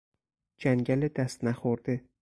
[0.57, 2.03] جنگل دست نخورده